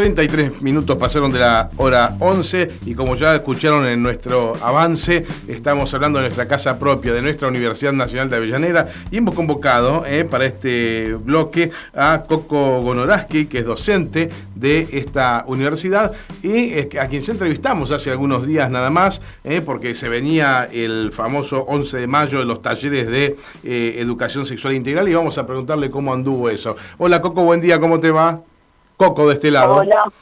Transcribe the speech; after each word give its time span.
33 0.00 0.62
minutos 0.62 0.96
pasaron 0.96 1.30
de 1.30 1.40
la 1.40 1.68
hora 1.76 2.16
11 2.20 2.70
y 2.86 2.94
como 2.94 3.16
ya 3.16 3.34
escucharon 3.34 3.86
en 3.86 4.02
nuestro 4.02 4.54
avance, 4.62 5.26
estamos 5.46 5.92
hablando 5.92 6.18
de 6.18 6.24
nuestra 6.24 6.48
casa 6.48 6.78
propia, 6.78 7.12
de 7.12 7.20
nuestra 7.20 7.48
Universidad 7.48 7.92
Nacional 7.92 8.30
de 8.30 8.36
Avellaneda 8.36 8.88
y 9.10 9.18
hemos 9.18 9.34
convocado 9.34 10.06
eh, 10.06 10.24
para 10.24 10.46
este 10.46 11.12
bloque 11.22 11.70
a 11.94 12.24
Coco 12.26 12.80
Gonoraski, 12.80 13.44
que 13.44 13.58
es 13.58 13.66
docente 13.66 14.30
de 14.54 14.88
esta 14.90 15.44
universidad 15.46 16.12
y 16.42 16.96
a 16.96 17.06
quien 17.08 17.20
ya 17.20 17.32
entrevistamos 17.32 17.92
hace 17.92 18.10
algunos 18.10 18.46
días 18.46 18.70
nada 18.70 18.88
más, 18.88 19.20
eh, 19.44 19.60
porque 19.60 19.94
se 19.94 20.08
venía 20.08 20.66
el 20.72 21.10
famoso 21.12 21.66
11 21.68 21.98
de 21.98 22.06
mayo 22.06 22.38
de 22.38 22.46
los 22.46 22.62
talleres 22.62 23.06
de 23.06 23.36
eh, 23.64 23.96
educación 23.98 24.46
sexual 24.46 24.72
integral 24.72 25.06
y 25.10 25.14
vamos 25.14 25.36
a 25.36 25.44
preguntarle 25.44 25.90
cómo 25.90 26.14
anduvo 26.14 26.48
eso. 26.48 26.74
Hola 26.96 27.20
Coco, 27.20 27.44
buen 27.44 27.60
día, 27.60 27.78
¿cómo 27.78 28.00
te 28.00 28.10
va? 28.10 28.40
Coco 29.00 29.28
de 29.28 29.32
este 29.32 29.50
lado. 29.50 29.76
Hola, 29.76 30.12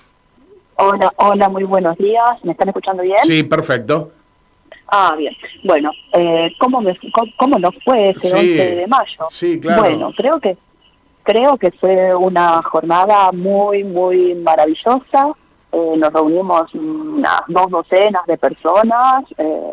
hola, 0.76 1.12
hola, 1.16 1.48
muy 1.48 1.64
buenos 1.64 1.98
días. 1.98 2.30
¿Me 2.44 2.52
están 2.52 2.68
escuchando 2.68 3.02
bien? 3.02 3.18
Sí, 3.24 3.42
perfecto. 3.42 4.12
Ah, 4.86 5.16
bien. 5.18 5.34
Bueno, 5.64 5.90
eh, 6.12 6.52
¿cómo, 6.60 6.80
me, 6.80 6.96
cómo, 7.36 7.58
nos 7.58 7.74
fue 7.84 8.10
ese 8.10 8.32
11 8.32 8.76
de 8.76 8.86
mayo? 8.86 9.24
Sí, 9.30 9.58
claro. 9.58 9.82
Bueno, 9.82 10.12
creo 10.16 10.38
que 10.38 10.56
creo 11.24 11.56
que 11.56 11.72
fue 11.72 12.14
una 12.14 12.62
jornada 12.62 13.32
muy, 13.32 13.82
muy 13.82 14.36
maravillosa. 14.36 15.32
Eh, 15.72 15.94
nos 15.96 16.12
reunimos 16.12 16.72
unas 16.72 17.40
dos 17.48 17.68
docenas 17.70 18.24
de 18.28 18.38
personas, 18.38 19.24
eh, 19.38 19.72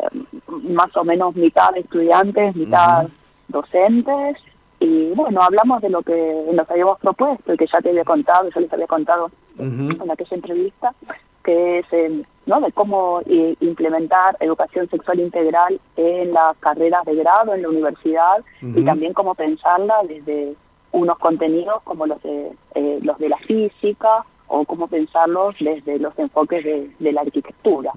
más 0.64 0.96
o 0.96 1.04
menos 1.04 1.36
mitad 1.36 1.76
estudiantes, 1.76 2.56
mitad 2.56 3.06
docentes. 3.46 4.36
Y 4.78 5.12
bueno, 5.14 5.40
hablamos 5.40 5.80
de 5.80 5.88
lo 5.88 6.02
que 6.02 6.46
nos 6.52 6.70
habíamos 6.70 6.98
propuesto 7.00 7.54
y 7.54 7.56
que 7.56 7.66
ya 7.66 7.80
te 7.80 7.90
había 7.90 8.04
contado, 8.04 8.48
yo 8.50 8.60
les 8.60 8.72
había 8.72 8.86
contado 8.86 9.30
en 9.58 10.10
aquella 10.10 10.36
entrevista, 10.36 10.94
que 11.46 11.78
es 11.78 11.86
eh, 11.92 12.22
¿no? 12.44 12.60
de 12.60 12.72
cómo 12.72 13.20
eh, 13.24 13.54
implementar 13.60 14.36
educación 14.40 14.90
sexual 14.90 15.20
integral 15.20 15.80
en 15.96 16.32
las 16.32 16.56
carreras 16.58 17.04
de 17.06 17.14
grado 17.14 17.54
en 17.54 17.62
la 17.62 17.68
universidad 17.68 18.44
y 18.60 18.84
también 18.84 19.14
cómo 19.14 19.34
pensarla 19.34 19.94
desde 20.08 20.54
unos 20.90 21.18
contenidos 21.18 21.82
como 21.84 22.06
los 22.06 22.20
de, 22.22 22.52
eh, 22.74 22.98
los 23.02 23.16
de 23.18 23.28
la 23.28 23.38
física 23.38 24.24
o 24.48 24.64
cómo 24.64 24.88
pensarlos 24.88 25.54
desde 25.60 25.98
los 25.98 26.18
enfoques 26.18 26.64
de, 26.64 27.12
la 27.12 27.20
arquitectura. 27.20 27.92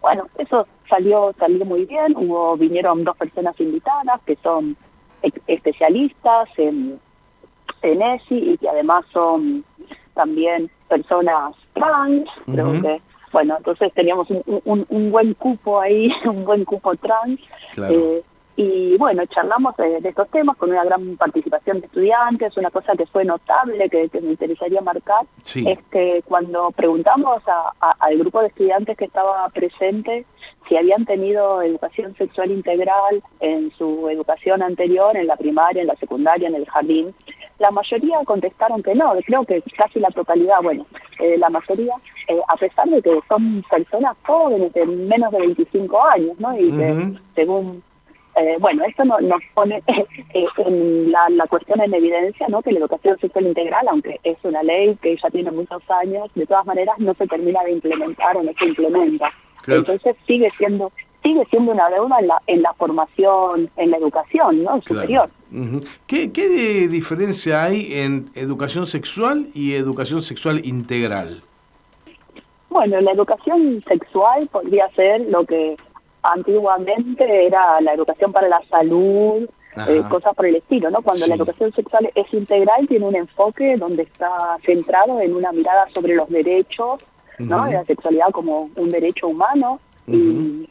bueno, 0.00 0.26
eso 0.38 0.66
salió 0.88 1.32
salió 1.38 1.64
muy 1.64 1.84
bien, 1.84 2.14
hubo 2.16 2.56
vinieron 2.56 3.04
dos 3.04 3.16
personas 3.16 3.58
invitadas 3.60 4.20
que 4.26 4.36
son 4.42 4.76
especialistas 5.46 6.48
en, 6.56 6.98
en 7.82 8.02
ESI 8.02 8.52
y 8.52 8.58
que 8.58 8.68
además 8.68 9.04
son 9.12 9.64
también 10.14 10.70
personas 10.88 11.54
trans, 11.74 12.28
creo 12.46 12.72
que, 12.82 13.00
bueno, 13.32 13.56
entonces 13.58 13.92
teníamos 13.94 14.28
un, 14.30 14.86
un, 14.88 15.10
buen 15.10 15.34
cupo 15.34 15.80
ahí, 15.80 16.10
un 16.24 16.44
buen 16.44 16.64
cupo 16.64 16.96
trans. 16.96 17.40
Eh, 17.88 18.22
y 18.56 18.96
bueno, 18.96 19.24
charlamos 19.26 19.76
de, 19.76 19.98
estos 20.02 20.28
temas 20.30 20.56
con 20.56 20.70
una 20.70 20.84
gran 20.84 21.16
participación 21.16 21.78
de 21.78 21.86
estudiantes. 21.86 22.56
Una 22.56 22.72
cosa 22.72 22.94
que 22.96 23.06
fue 23.06 23.24
notable, 23.24 23.88
que, 23.88 24.10
me 24.20 24.30
interesaría 24.30 24.80
marcar, 24.80 25.26
es 25.54 25.78
que 25.92 26.22
cuando 26.24 26.72
preguntamos 26.72 27.40
al 27.80 28.18
grupo 28.18 28.40
de 28.40 28.48
estudiantes 28.48 28.96
que 28.96 29.04
estaba 29.04 29.48
presente 29.50 30.26
si 30.68 30.76
habían 30.76 31.04
tenido 31.04 31.62
educación 31.62 32.14
sexual 32.16 32.50
integral 32.50 33.22
en 33.40 33.70
su 33.76 34.08
educación 34.08 34.62
anterior, 34.62 35.16
en 35.16 35.26
la 35.26 35.36
primaria, 35.36 35.82
en 35.82 35.88
la 35.88 35.96
secundaria, 35.96 36.48
en 36.48 36.54
el 36.54 36.66
jardín, 36.66 37.14
la 37.58 37.70
mayoría 37.70 38.18
contestaron 38.24 38.82
que 38.82 38.94
no, 38.94 39.14
creo 39.26 39.44
que 39.44 39.62
casi 39.76 39.98
la 39.98 40.10
totalidad, 40.10 40.62
bueno, 40.62 40.86
eh, 41.18 41.36
la 41.38 41.48
mayoría, 41.48 41.94
eh, 42.28 42.40
a 42.46 42.56
pesar 42.56 42.88
de 42.88 43.02
que 43.02 43.18
son 43.28 43.64
personas 43.68 44.16
jóvenes 44.24 44.72
de 44.74 44.86
menos 44.86 45.32
de 45.32 45.38
25 45.40 46.08
años, 46.14 46.38
¿no? 46.38 46.56
Y 46.56 46.70
que 46.70 47.18
según 47.34 47.82
eh, 48.38 48.56
bueno, 48.60 48.84
esto 48.84 49.04
nos 49.04 49.42
pone 49.52 49.82
eh, 50.34 50.46
en 50.58 51.10
la, 51.10 51.46
cuestión 51.48 51.80
en 51.80 51.92
evidencia, 51.92 52.46
¿no? 52.48 52.62
Que 52.62 52.72
la 52.72 52.78
educación 52.78 53.18
sexual 53.18 53.48
integral, 53.48 53.88
aunque 53.88 54.20
es 54.22 54.38
una 54.44 54.62
ley 54.62 54.96
que 55.02 55.16
ya 55.16 55.28
tiene 55.30 55.50
muchos 55.50 55.82
años, 55.90 56.30
de 56.34 56.46
todas 56.46 56.64
maneras 56.64 56.96
no 56.98 57.14
se 57.14 57.26
termina 57.26 57.64
de 57.64 57.72
implementar 57.72 58.36
o 58.36 58.42
no 58.44 58.52
se 58.56 58.66
implementa. 58.66 59.32
Entonces 59.76 60.16
sigue 60.26 60.50
siendo 60.58 60.92
sigue 61.22 61.44
siendo 61.50 61.72
una 61.72 61.88
deuda 61.90 62.20
en 62.20 62.28
la, 62.28 62.42
en 62.46 62.62
la 62.62 62.72
formación, 62.74 63.68
en 63.76 63.90
la 63.90 63.96
educación 63.96 64.62
¿no? 64.62 64.80
superior. 64.82 65.28
¿Qué, 66.06 66.30
¿Qué 66.32 66.88
diferencia 66.88 67.64
hay 67.64 67.92
en 67.92 68.30
educación 68.34 68.86
sexual 68.86 69.48
y 69.52 69.74
educación 69.74 70.22
sexual 70.22 70.64
integral? 70.64 71.40
Bueno, 72.70 73.00
la 73.00 73.12
educación 73.12 73.82
sexual 73.82 74.48
podría 74.52 74.88
ser 74.90 75.22
lo 75.22 75.44
que 75.44 75.76
antiguamente 76.22 77.46
era 77.46 77.80
la 77.80 77.94
educación 77.94 78.32
para 78.32 78.48
la 78.48 78.60
salud, 78.70 79.48
eh, 79.86 80.02
cosas 80.08 80.34
por 80.34 80.46
el 80.46 80.56
estilo, 80.56 80.90
¿no? 80.90 81.02
Cuando 81.02 81.26
la 81.26 81.36
educación 81.36 81.72
sexual 81.72 82.10
es 82.14 82.32
integral, 82.32 82.86
tiene 82.88 83.06
un 83.06 83.16
enfoque 83.16 83.76
donde 83.76 84.02
está 84.02 84.58
centrado 84.64 85.20
en 85.20 85.34
una 85.34 85.52
mirada 85.52 85.86
sobre 85.94 86.14
los 86.14 86.28
derechos, 86.28 87.00
¿no? 87.38 87.66
la 87.66 87.84
sexualidad 87.84 88.30
como 88.32 88.70
un 88.76 88.88
derecho 88.88 89.28
humano 89.28 89.80
y, 90.06 90.68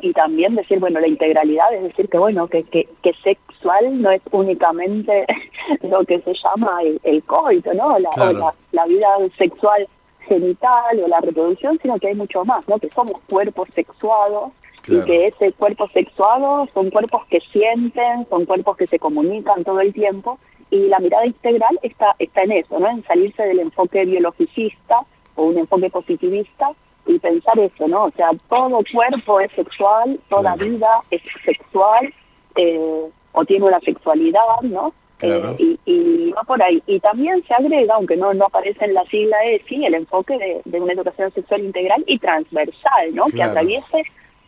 y, 0.00 0.12
también 0.12 0.54
decir, 0.54 0.78
bueno, 0.78 1.00
la 1.00 1.08
integralidad, 1.08 1.74
es 1.74 1.82
decir, 1.82 2.08
que 2.08 2.18
bueno, 2.18 2.46
que, 2.46 2.62
que, 2.62 2.88
que 3.02 3.12
sexual 3.24 4.00
no 4.00 4.10
es 4.10 4.22
únicamente 4.30 5.26
lo 5.82 6.04
que 6.04 6.20
se 6.20 6.34
llama 6.34 6.80
el, 7.02 7.22
coito, 7.24 7.74
¿no? 7.74 7.98
La, 7.98 8.10
la, 8.16 8.54
la 8.72 8.86
vida 8.86 9.08
sexual 9.36 9.88
genital 10.20 11.00
o 11.04 11.08
la 11.08 11.20
reproducción, 11.20 11.78
sino 11.80 11.98
que 11.98 12.08
hay 12.08 12.14
mucho 12.14 12.44
más, 12.44 12.66
¿no? 12.68 12.78
Que 12.78 12.90
somos 12.90 13.20
cuerpos 13.28 13.68
sexuados 13.74 14.52
y 14.88 15.00
que 15.04 15.26
ese 15.26 15.52
cuerpo 15.52 15.88
sexuado 15.88 16.68
son 16.72 16.90
cuerpos 16.90 17.26
que 17.26 17.40
sienten, 17.52 18.26
son 18.28 18.44
cuerpos 18.44 18.76
que 18.76 18.86
se 18.86 18.98
comunican 18.98 19.64
todo 19.64 19.80
el 19.80 19.92
tiempo 19.92 20.38
y 20.70 20.86
la 20.86 20.98
mirada 20.98 21.26
integral 21.26 21.78
está, 21.82 22.14
está 22.18 22.42
en 22.42 22.52
eso, 22.52 22.78
¿no? 22.78 22.88
En 22.88 23.02
salirse 23.04 23.42
del 23.42 23.60
enfoque 23.60 24.04
biologicista 24.04 25.00
o 25.36 25.44
un 25.44 25.58
enfoque 25.58 25.90
positivista 25.90 26.70
y 27.06 27.18
pensar 27.18 27.58
eso, 27.58 27.86
¿no? 27.86 28.04
O 28.04 28.10
sea, 28.12 28.30
todo 28.48 28.82
cuerpo 28.92 29.40
es 29.40 29.52
sexual, 29.52 30.18
toda 30.28 30.56
vida 30.56 31.02
es 31.10 31.22
sexual 31.44 32.12
eh, 32.56 33.08
o 33.32 33.44
tiene 33.44 33.66
una 33.66 33.80
sexualidad, 33.80 34.60
¿no? 34.62 34.92
Eh, 35.22 35.78
y, 35.86 36.30
va 36.32 36.42
por 36.42 36.62
ahí. 36.62 36.82
Y 36.86 37.00
también 37.00 37.42
se 37.46 37.54
agrega, 37.54 37.94
aunque 37.94 38.16
no, 38.16 38.34
no 38.34 38.46
aparece 38.46 38.84
en 38.84 38.94
la 38.94 39.04
sigla 39.04 39.36
ESI, 39.44 39.86
el 39.86 39.94
enfoque 39.94 40.62
de, 40.64 40.80
una 40.80 40.92
educación 40.92 41.32
sexual 41.32 41.64
integral 41.64 42.04
y 42.06 42.18
transversal, 42.18 43.14
¿no? 43.14 43.24
Que 43.24 43.42
atraviese 43.42 44.02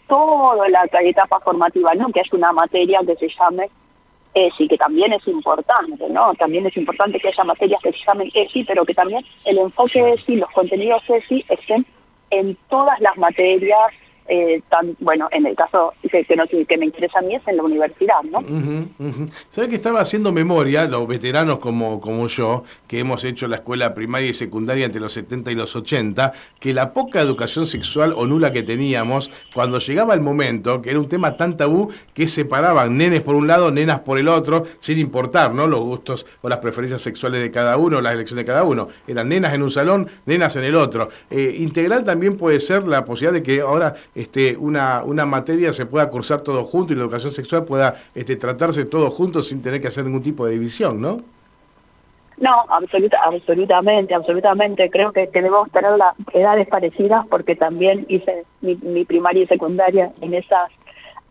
toda 0.09 0.69
la 0.69 0.84
etapa 1.03 1.41
formativa, 1.41 1.94
¿no? 1.94 2.10
Que 2.12 2.21
es 2.21 2.32
una 2.32 2.53
materia 2.53 3.00
que 3.06 3.16
se 3.16 3.28
llame 3.28 3.71
ESI, 4.34 4.69
que 4.69 4.77
también 4.77 5.12
es 5.12 5.27
importante, 5.27 6.09
¿no? 6.09 6.34
También 6.34 6.66
es 6.66 6.77
importante 6.77 7.19
que 7.19 7.28
haya 7.28 7.44
materias 7.44 7.81
que 7.83 7.93
se 7.93 7.99
llamen 8.06 8.31
ESI, 8.34 8.65
pero 8.65 8.84
que 8.84 8.94
también 8.94 9.25
el 9.44 9.59
enfoque 9.59 10.12
ESI, 10.12 10.37
los 10.37 10.50
contenidos 10.50 11.03
ESI 11.09 11.44
estén 11.49 11.87
en 12.31 12.56
todas 12.69 13.00
las 13.00 13.16
materias 13.16 13.93
eh, 14.28 14.62
tan, 14.69 14.94
bueno, 15.00 15.28
en 15.33 15.47
el 15.47 15.56
caso 15.56 15.94
que, 16.03 16.25
que, 16.25 16.78
me 16.78 16.87
interesa 16.87 17.19
a 17.19 17.22
mí 17.22 17.34
es 17.34 17.43
en 17.49 17.56
la 17.56 17.62
universidad, 17.62 18.22
¿no? 18.25 18.44
¿Sabes 19.49 19.71
que 19.71 19.77
estaba 19.77 20.00
haciendo 20.00 20.33
memoria, 20.33 20.87
los 20.87 21.09
veteranos 21.09 21.59
como, 21.59 22.00
como 22.00 22.27
yo, 22.27 22.65
que 22.87 22.99
hemos 22.99 23.25
hecho 23.25 23.49
la 23.49 23.56
escuela 23.56 23.94
primaria 23.94 24.28
y 24.28 24.34
secundaria 24.34 24.84
entre 24.84 25.00
los 25.00 25.15
70 25.15 25.50
y 25.50 25.55
los 25.55 25.75
80, 25.75 26.33
que 26.61 26.75
la 26.75 26.93
poca 26.93 27.21
educación 27.21 27.66
sexual 27.66 28.12
o 28.16 28.27
nula 28.27 28.53
que 28.53 28.62
teníamos, 28.62 29.30
cuando 29.54 29.78
llegaba 29.78 30.13
el 30.13 30.21
momento, 30.21 30.83
que 30.83 30.91
era 30.91 30.98
un 30.98 31.09
tema 31.09 31.36
tan 31.36 31.57
tabú, 31.57 31.91
que 32.13 32.28
separaban 32.28 32.97
nenes 32.97 33.22
por 33.22 33.34
un 33.34 33.47
lado, 33.47 33.71
nenas 33.71 34.01
por 34.01 34.19
el 34.19 34.28
otro, 34.28 34.65
sin 34.80 34.98
importar, 34.98 35.54
¿no? 35.54 35.66
Los 35.66 35.80
gustos 35.80 36.27
o 36.42 36.48
las 36.48 36.59
preferencias 36.59 37.01
sexuales 37.01 37.41
de 37.41 37.51
cada 37.51 37.77
uno, 37.77 38.01
las 38.01 38.13
elecciones 38.13 38.45
de 38.45 38.47
cada 38.47 38.65
uno. 38.65 38.89
Eran 39.07 39.28
nenas 39.28 39.54
en 39.54 39.63
un 39.63 39.71
salón, 39.71 40.09
nenas 40.27 40.54
en 40.57 40.65
el 40.65 40.77
otro. 40.77 41.09
Eh, 41.30 41.57
integral 41.59 42.04
también 42.04 42.36
puede 42.36 42.60
ser 42.60 42.86
la 42.86 43.04
posibilidad 43.04 43.33
de 43.33 43.42
que 43.42 43.60
ahora 43.60 43.95
este, 44.18 44.56
una, 44.56 45.04
una 45.04 45.24
materia 45.24 45.72
se 45.72 45.86
pueda 45.86 46.10
cursar 46.10 46.41
todo 46.41 46.65
junto 46.65 46.92
y 46.92 46.97
la 46.97 47.03
educación 47.03 47.32
sexual 47.32 47.65
pueda 47.65 47.94
este, 48.15 48.36
tratarse 48.36 48.84
todo 48.84 49.10
junto 49.10 49.42
sin 49.42 49.62
tener 49.62 49.80
que 49.80 49.88
hacer 49.88 50.04
ningún 50.04 50.22
tipo 50.22 50.44
de 50.44 50.53
división, 50.53 51.00
¿no? 51.00 51.20
No, 52.36 52.53
absoluta, 52.68 53.18
absolutamente, 53.24 54.15
absolutamente. 54.15 54.91
Creo 54.91 55.12
que, 55.12 55.28
debemos 55.32 55.70
tener 55.70 55.92
las 55.97 56.15
edades 56.32 56.68
parecidas 56.68 57.26
porque 57.28 57.56
también 57.56 58.06
hice 58.09 58.44
mi, 58.60 58.76
mi 58.76 59.04
primaria 59.04 59.44
y 59.44 59.47
secundaria 59.47 60.12
en 60.20 60.34
esas 60.34 60.70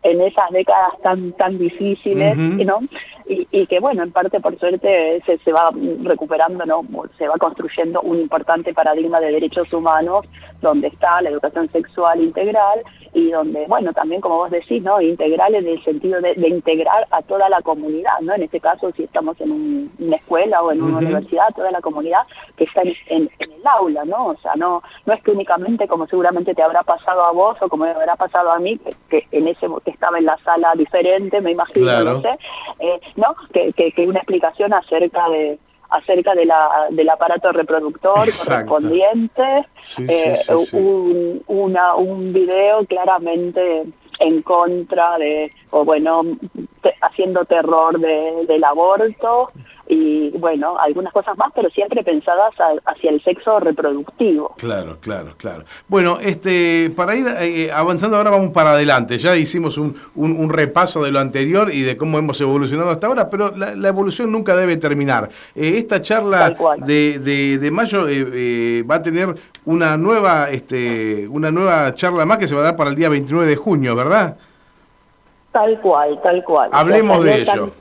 en 0.04 0.20
esas 0.20 0.50
décadas 0.50 0.92
tan 1.02 1.32
tan 1.32 1.58
difíciles, 1.58 2.36
¿no? 2.36 2.80
Y, 3.28 3.66
que 3.66 3.78
bueno, 3.78 4.02
en 4.02 4.10
parte 4.10 4.40
por 4.40 4.58
suerte 4.58 5.22
se, 5.26 5.38
se 5.38 5.52
va 5.52 5.70
recuperando, 6.02 6.64
¿no? 6.64 6.82
se 7.18 7.28
va 7.28 7.34
construyendo 7.36 8.00
un 8.00 8.18
importante 8.18 8.72
paradigma 8.72 9.20
de 9.20 9.32
derechos 9.32 9.70
humanos 9.72 10.24
donde 10.62 10.88
está 10.88 11.20
la 11.20 11.30
educación 11.30 11.70
sexual 11.70 12.22
integral 12.22 12.80
y 13.18 13.30
donde, 13.32 13.66
bueno, 13.66 13.92
también 13.92 14.20
como 14.20 14.36
vos 14.36 14.50
decís, 14.50 14.80
¿no? 14.82 15.00
Integral 15.00 15.54
en 15.56 15.66
el 15.66 15.82
sentido 15.82 16.20
de, 16.20 16.34
integrar 16.48 17.06
a 17.10 17.20
toda 17.22 17.48
la 17.48 17.60
comunidad, 17.62 18.20
¿no? 18.20 18.34
En 18.34 18.44
este 18.44 18.60
caso, 18.60 18.92
si 18.92 19.02
estamos 19.02 19.40
en 19.40 19.90
una 19.98 20.16
escuela 20.16 20.62
o 20.62 20.70
en 20.70 20.82
una 20.82 20.98
universidad, 20.98 21.52
toda 21.54 21.72
la 21.72 21.80
comunidad 21.80 22.20
que 22.56 22.64
está 22.64 22.82
en, 22.82 23.28
el 23.38 23.66
aula, 23.66 24.04
¿no? 24.04 24.28
O 24.28 24.36
sea, 24.36 24.54
no, 24.54 24.82
no 25.04 25.12
es 25.12 25.22
que 25.22 25.32
únicamente 25.32 25.88
como 25.88 26.06
seguramente 26.06 26.54
te 26.54 26.62
habrá 26.62 26.84
pasado 26.84 27.26
a 27.26 27.32
vos 27.32 27.56
o 27.60 27.68
como 27.68 27.84
me 27.84 27.90
habrá 27.90 28.14
pasado 28.14 28.52
a 28.52 28.58
mí, 28.60 28.78
que, 29.10 29.26
en 29.32 29.48
ese 29.48 29.66
que 29.84 29.90
estaba 29.90 30.18
en 30.18 30.26
la 30.26 30.38
sala 30.38 30.72
diferente, 30.76 31.40
me 31.40 31.50
imagino, 31.50 32.04
no 32.04 32.22
sé, 32.22 32.38
eh, 32.78 33.00
¿no? 33.16 33.34
Que, 33.52 33.72
que, 33.72 33.90
que 33.90 34.06
una 34.06 34.20
explicación 34.20 34.72
acerca 34.72 35.28
de 35.28 35.58
acerca 35.90 36.34
de 36.34 36.44
la, 36.44 36.88
del 36.90 37.08
aparato 37.08 37.50
reproductor 37.52 38.28
correspondiente, 38.46 39.66
eh, 40.06 40.36
un, 40.72 41.42
una, 41.46 41.94
un 41.94 42.32
video 42.32 42.84
claramente 42.86 43.84
en 44.20 44.42
contra 44.42 45.16
de, 45.18 45.50
o 45.70 45.84
bueno, 45.84 46.22
haciendo 47.00 47.44
terror 47.44 47.98
de, 47.98 48.44
del 48.46 48.64
aborto, 48.64 49.50
y 49.88 50.30
bueno, 50.36 50.76
algunas 50.78 51.12
cosas 51.14 51.36
más, 51.38 51.50
pero 51.54 51.70
siempre 51.70 52.04
pensadas 52.04 52.52
hacia 52.84 53.10
el 53.10 53.22
sexo 53.24 53.58
reproductivo. 53.58 54.54
Claro, 54.58 54.98
claro, 55.00 55.32
claro. 55.38 55.64
Bueno, 55.88 56.18
este, 56.20 56.92
para 56.94 57.16
ir 57.16 57.26
eh, 57.40 57.72
avanzando 57.72 58.18
ahora 58.18 58.30
vamos 58.30 58.50
para 58.50 58.72
adelante. 58.72 59.16
Ya 59.16 59.34
hicimos 59.34 59.78
un, 59.78 59.96
un, 60.14 60.50
repaso 60.50 61.02
de 61.02 61.10
lo 61.10 61.20
anterior 61.20 61.72
y 61.72 61.82
de 61.82 61.96
cómo 61.96 62.18
hemos 62.18 62.38
evolucionado 62.40 62.90
hasta 62.90 63.06
ahora, 63.06 63.30
pero 63.30 63.54
la, 63.56 63.88
evolución 63.88 64.30
nunca 64.30 64.54
debe 64.54 64.76
terminar. 64.76 65.30
Eh, 65.54 65.78
esta 65.78 66.02
charla 66.02 66.54
de, 66.84 67.18
de, 67.18 67.58
de, 67.58 67.70
mayo 67.70 68.06
eh, 68.08 68.84
va 68.88 68.96
a 68.96 69.02
tener 69.02 69.34
una 69.64 69.96
nueva, 69.96 70.50
este, 70.50 71.26
una 71.28 71.50
nueva 71.50 71.94
charla 71.94 72.26
más 72.26 72.36
que 72.36 72.46
se 72.46 72.54
va 72.54 72.60
a 72.60 72.64
dar 72.64 72.76
para 72.76 72.90
el 72.90 72.96
día 72.96 73.08
29 73.08 73.48
de 73.48 73.56
junio, 73.56 73.96
¿verdad? 73.96 74.36
Tal 75.50 75.80
cual, 75.80 76.20
tal 76.22 76.44
cual. 76.44 76.68
Hablemos 76.72 77.24
de 77.24 77.40
ello 77.40 77.72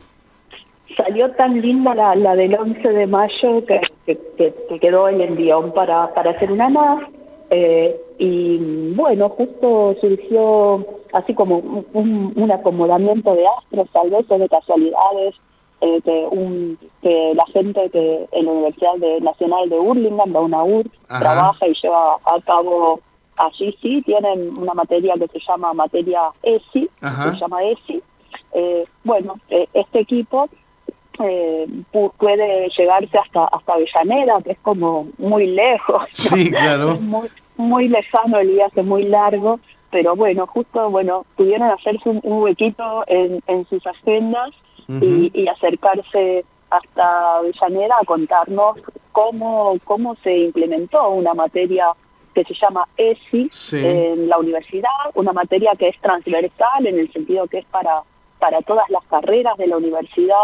salió 0.97 1.31
tan 1.31 1.61
linda 1.61 1.93
la, 1.95 2.15
la 2.15 2.35
del 2.35 2.55
11 2.59 2.89
de 2.89 3.07
mayo 3.07 3.65
que, 3.65 3.81
que, 4.05 4.79
quedó 4.81 5.07
el 5.07 5.21
envión 5.21 5.71
para, 5.71 6.13
para 6.13 6.31
hacer 6.31 6.51
una 6.51 6.69
más. 6.69 7.03
Eh, 7.49 7.95
y 8.17 8.93
bueno, 8.95 9.29
justo 9.29 9.95
surgió 10.01 10.85
así 11.13 11.33
como 11.33 11.59
un, 11.93 12.33
un, 12.35 12.51
acomodamiento 12.51 13.33
de 13.35 13.45
astros, 13.47 13.87
tal 13.93 14.09
vez, 14.09 14.25
o 14.29 14.37
de 14.37 14.49
casualidades, 14.49 15.35
eh, 15.79 16.01
que, 16.03 16.27
un, 16.31 16.77
que 17.01 17.33
la 17.35 17.45
gente 17.53 17.89
que 17.91 18.27
en 18.31 18.45
la 18.45 18.51
Universidad 18.51 18.95
de, 18.95 19.21
Nacional 19.21 19.69
de 19.69 19.79
Hurlingham, 19.79 20.33
la 20.33 20.41
UNAUR, 20.41 20.85
trabaja 21.07 21.67
y 21.67 21.73
lleva 21.81 22.15
a 22.15 22.41
cabo 22.45 22.99
allí 23.37 23.77
sí, 23.81 24.01
tienen 24.01 24.57
una 24.57 24.73
materia 24.73 25.13
que 25.13 25.27
se 25.27 25.39
llama 25.47 25.71
materia 25.73 26.21
ESI, 26.41 26.89
se 26.99 27.39
llama 27.39 27.63
ESI. 27.63 28.01
Eh, 28.53 28.83
bueno, 29.03 29.35
este 29.49 29.99
equipo 29.99 30.49
eh, 31.19 31.67
puede 32.17 32.69
llegarse 32.69 33.17
hasta 33.17 33.45
hasta 33.45 33.73
Avellaneda, 33.73 34.41
que 34.43 34.51
es 34.51 34.59
como 34.59 35.07
muy 35.17 35.47
lejos. 35.47 36.03
Sí, 36.11 36.51
claro. 36.51 36.95
muy, 36.99 37.29
muy 37.55 37.87
lejano 37.87 38.39
el 38.39 38.49
viaje, 38.49 38.83
muy 38.83 39.03
largo, 39.03 39.59
pero 39.91 40.15
bueno, 40.15 40.47
justo, 40.47 40.89
bueno, 40.89 41.25
pudieron 41.35 41.69
hacerse 41.71 42.09
un, 42.09 42.21
huequito 42.23 43.03
en, 43.07 43.41
en, 43.47 43.65
sus 43.67 43.85
agendas 43.87 44.51
y, 44.87 45.47
acercarse 45.47 46.45
hasta 46.69 47.37
Avellaneda 47.37 47.95
a 48.01 48.05
contarnos 48.05 48.77
cómo, 49.11 49.77
cómo 49.83 50.15
se 50.23 50.37
implementó 50.37 51.09
una 51.09 51.33
materia 51.33 51.87
que 52.33 52.43
se 52.43 52.53
llama 52.53 52.87
ESI 52.97 53.49
en 53.73 54.29
la 54.29 54.37
universidad, 54.37 54.91
una 55.15 55.33
materia 55.33 55.71
que 55.77 55.87
es 55.87 55.99
transversal 56.01 56.85
en 56.85 56.99
el 56.99 57.11
sentido 57.11 57.47
que 57.47 57.59
es 57.59 57.65
para, 57.65 58.03
para 58.37 58.61
todas 58.61 58.87
las 58.89 59.03
carreras 59.05 59.57
de 59.57 59.67
la 59.67 59.77
universidad, 59.77 60.35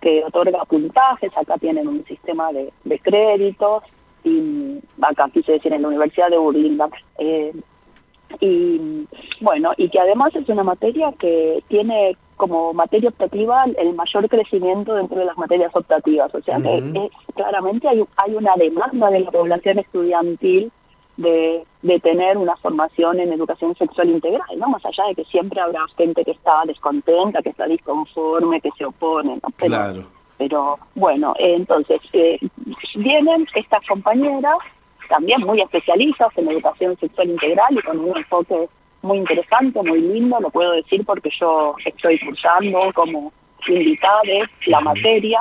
que 0.00 0.24
otorga 0.24 0.64
puntajes, 0.64 1.30
acá 1.36 1.56
tienen 1.58 1.88
un 1.88 2.04
sistema 2.04 2.52
de, 2.52 2.72
de 2.84 2.98
créditos, 2.98 3.82
y 4.24 4.78
acá 5.00 5.28
quise 5.32 5.52
decir 5.52 5.72
en 5.72 5.82
la 5.82 5.88
Universidad 5.88 6.30
de 6.30 6.38
Burlingame. 6.38 6.96
Eh, 7.18 7.52
y 8.40 9.06
bueno, 9.40 9.72
y 9.76 9.88
que 9.88 9.98
además 9.98 10.34
es 10.36 10.48
una 10.48 10.62
materia 10.62 11.12
que 11.18 11.62
tiene 11.68 12.16
como 12.36 12.72
materia 12.72 13.10
optativa 13.10 13.64
el 13.64 13.94
mayor 13.94 14.28
crecimiento 14.28 14.94
dentro 14.94 15.18
de 15.18 15.26
las 15.26 15.36
materias 15.36 15.74
optativas, 15.74 16.34
o 16.34 16.40
sea 16.40 16.58
que 16.58 17.10
claramente 17.34 17.86
hay, 17.86 18.02
hay 18.16 18.34
una 18.34 18.54
demanda 18.56 19.10
de 19.10 19.20
la 19.20 19.30
población 19.30 19.78
estudiantil 19.78 20.72
de, 21.20 21.64
de 21.82 22.00
tener 22.00 22.38
una 22.38 22.56
formación 22.56 23.20
en 23.20 23.32
educación 23.32 23.74
sexual 23.76 24.08
integral, 24.08 24.48
¿no? 24.56 24.68
Más 24.68 24.84
allá 24.84 25.04
de 25.08 25.14
que 25.14 25.24
siempre 25.24 25.60
habrá 25.60 25.80
gente 25.96 26.24
que 26.24 26.30
está 26.30 26.62
descontenta, 26.66 27.42
que 27.42 27.50
está 27.50 27.66
disconforme, 27.66 28.60
que 28.60 28.70
se 28.76 28.86
opone, 28.86 29.34
¿no? 29.42 29.48
Pero, 29.58 29.76
claro. 29.76 30.04
Pero 30.38 30.78
bueno, 30.94 31.34
entonces 31.38 32.00
eh, 32.14 32.38
vienen 32.94 33.46
estas 33.54 33.86
compañeras 33.86 34.56
también 35.10 35.42
muy 35.42 35.60
especialistas 35.60 36.32
en 36.38 36.48
educación 36.48 36.96
sexual 36.98 37.28
integral 37.28 37.76
y 37.76 37.82
con 37.82 37.98
un 37.98 38.16
enfoque 38.16 38.68
muy 39.02 39.18
interesante, 39.18 39.82
muy 39.82 40.00
lindo, 40.00 40.40
lo 40.40 40.50
puedo 40.50 40.72
decir 40.72 41.04
porque 41.04 41.30
yo 41.38 41.74
estoy 41.84 42.18
cursando 42.20 42.90
como 42.94 43.32
invitada 43.68 44.22
la 44.66 44.80
materia 44.80 45.40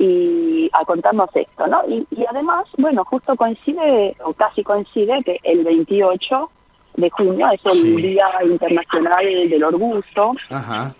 y 0.00 0.70
a 0.72 0.82
contarnos 0.86 1.28
esto, 1.34 1.66
¿no? 1.66 1.82
Y, 1.86 2.06
además, 2.26 2.66
bueno, 2.78 3.04
justo 3.04 3.36
coincide, 3.36 4.16
o 4.24 4.32
casi 4.32 4.64
coincide, 4.64 5.22
que 5.22 5.38
el 5.42 5.62
28 5.62 6.50
de 6.94 7.10
junio 7.10 7.46
es 7.52 7.60
el 7.66 7.96
Día 7.96 8.26
Internacional 8.42 9.26
del 9.50 9.62
Orgullo, 9.62 10.32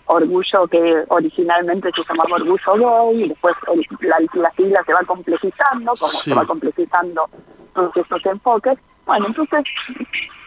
orgullo 0.05 0.67
que 0.69 1.05
originalmente 1.09 1.91
se 1.93 2.03
llamaba 2.03 2.37
Orgullo 2.37 3.11
Gay, 3.11 3.25
y 3.25 3.29
después 3.29 3.55
la, 4.03 4.17
la 4.35 4.51
sigla 4.51 4.83
se 4.85 4.93
va 4.93 5.01
complejizando, 5.07 5.95
como 5.99 6.13
se 6.13 6.35
va 6.35 6.45
complejizando 6.45 7.27
todos 7.75 7.97
estos 7.97 8.27
enfoques. 8.27 8.79
Bueno, 9.07 9.29
entonces, 9.29 9.65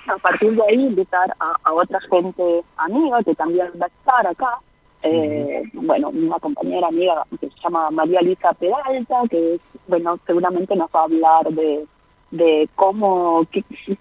a 0.08 0.18
partir 0.18 0.54
de 0.56 0.62
ahí, 0.62 0.76
invitar 0.76 1.34
a, 1.40 1.56
a 1.64 1.74
otra 1.74 2.00
gente 2.02 2.64
amiga 2.78 3.24
que 3.24 3.34
también 3.34 3.72
va 3.82 3.88
a 3.88 3.90
estar 3.90 4.28
acá, 4.28 4.60
eh, 5.04 5.64
bueno, 5.74 6.10
una 6.10 6.40
compañera 6.40 6.88
amiga 6.88 7.26
que 7.40 7.50
se 7.50 7.60
llama 7.62 7.92
María 7.92 8.22
Luisa 8.22 8.54
Peralta, 8.54 9.22
que 9.30 9.60
bueno, 9.88 10.18
seguramente 10.26 10.76
nos 10.76 10.90
va 10.96 11.02
a 11.02 11.04
hablar 11.04 11.54
de, 11.54 11.86
de 12.32 12.70
cómo 12.76 13.46